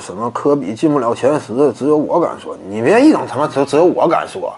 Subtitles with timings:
[0.00, 2.56] 什么科比进不了前十，只有我敢说。
[2.68, 4.52] 你别一整他妈只只有我敢说，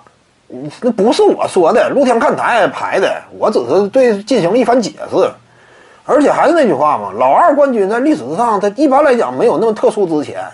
[0.80, 5.30] 那不是我说的，露天看台排的，我只是对进行了一番解释。
[6.04, 10.45] 而且还是那句话嘛，老二冠军在历史上，它一般来讲没有那么特殊之前。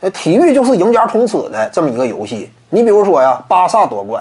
[0.00, 2.50] 呃，体育就是赢家通吃的这么一个游戏。
[2.68, 4.20] 你比如说呀，巴萨夺冠，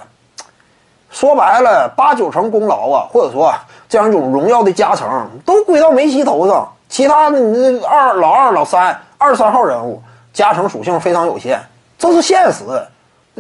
[1.10, 3.52] 说白了，八九成功劳啊，或者说
[3.90, 6.72] 这样一种荣耀的加成，都归到梅西头上。
[6.88, 10.02] 其他的，你这二老二、老三、二三号人物
[10.34, 11.62] 加成属性非常有限，
[11.96, 12.64] 这是现实。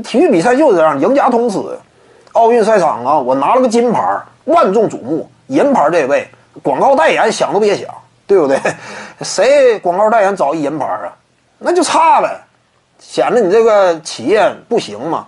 [0.04, 1.58] 体育比赛就是这样，赢家通吃。
[2.34, 6.30] 奥运赛场啊，我拿了个金牌，万众瞩目；银牌这位，
[6.62, 7.90] 广告代言想都别想，
[8.28, 8.60] 对不对？
[9.22, 11.12] 谁广告代言找一银牌啊？
[11.58, 12.40] 那就差呗，
[13.00, 15.26] 显得你这个企业不行嘛。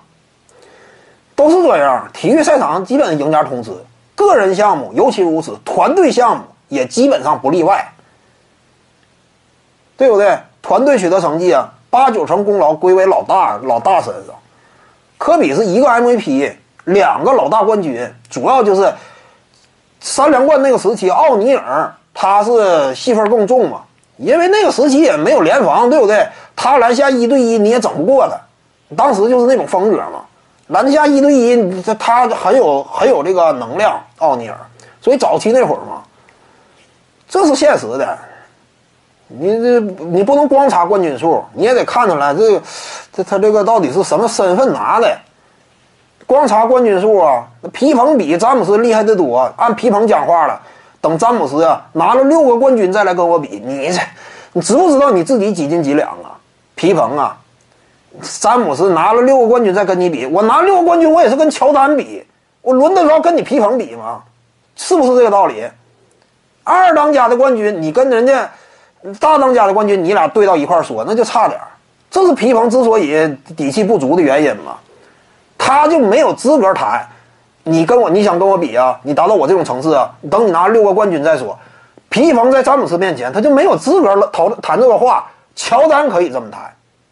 [1.36, 3.72] 都是这样，体育赛场基本赢家通吃，
[4.14, 7.93] 个人项目尤其如此，团队项目也基本上不例外。
[10.04, 10.38] 对不对？
[10.62, 14.36] 团队取得成绩啊，八九成功劳归为老大老大身上。
[15.18, 16.52] 科比是一个 MVP，
[16.84, 18.94] 两个老大冠军，主要就是
[20.02, 23.84] 三连冠那个时期，奥尼尔他是戏份更重嘛，
[24.18, 26.28] 因为那个时期也没有联防，对不对？
[26.54, 28.36] 他篮下一对一你也整不过他，
[28.98, 30.26] 当时就是那种风格嘛，
[30.68, 34.58] 篮下一对一，他他很有很有这个能量，奥尼尔。
[35.02, 36.04] 所以早期那会儿嘛，
[37.30, 38.18] 这是现实的。
[39.40, 42.62] 你这你不能光查冠军数，你也得看出来这个，
[43.12, 45.18] 这他这个到底是什么身份拿的？
[46.28, 49.52] 光查冠军数啊，那皮蓬比詹姆斯厉害的多。
[49.58, 50.62] 按皮蓬讲话了，
[51.02, 54.00] 等詹姆斯啊拿了六个冠军再来跟我比，你这
[54.54, 56.38] 你知不知道你自己几斤几两啊？
[56.76, 57.36] 皮蓬啊，
[58.22, 62.24] 詹姆斯拿了六个冠军再跟你比，我拿六个冠军我也是跟乔丹比，
[62.62, 64.22] 我轮得着跟你皮蓬比吗？
[64.76, 65.66] 是不是这个道理？
[66.64, 68.48] 二当家的冠军，你跟人家。
[69.20, 71.60] 大当家的冠军，你俩对到一块儿说，那就差点
[72.10, 74.78] 这是皮蓬之所以底气不足的原因嘛，
[75.58, 77.06] 他就没有资格谈。
[77.64, 79.00] 你跟我，你想跟我比啊？
[79.04, 80.10] 你达到我这种层次啊？
[80.30, 81.58] 等你拿六个冠军再说。
[82.10, 85.26] 皮蓬在詹姆斯面前，他就没有资格了讨谈这个话。
[85.56, 86.62] 乔丹可以这么谈，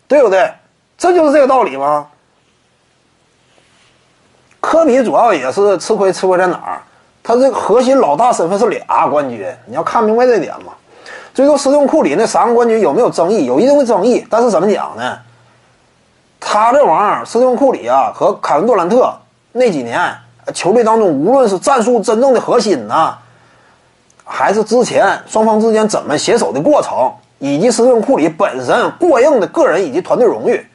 [0.08, 0.52] 对不对？
[0.98, 2.08] 这就是这个道理吗？
[4.60, 6.82] 科比主要也是吃亏，吃亏在哪儿？
[7.24, 10.74] 他这个核心老大身份是俩冠军，你要看明白这点嘛。
[11.34, 13.46] 最后，斯通库里那三个冠军有没有争议？
[13.46, 15.18] 有一定的争议，但是怎么讲呢？
[16.40, 19.14] 他这玩意儿，斯通库里啊和凯文杜兰特
[19.54, 20.14] 那几年
[20.54, 23.16] 球队当中，无论是战术真正的核心呐，
[24.26, 30.66] 还是之前双方之间怎么携手的过程，以及斯通库里本身过硬的个人以及团队荣誉，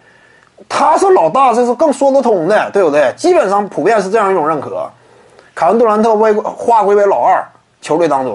[0.68, 3.12] 他是老大，这是更说得通的，对不对？
[3.16, 4.88] 基本上普遍是这样一种认可。
[5.54, 7.44] 凯文杜兰特为划归为老二，
[7.82, 8.34] 球队当中。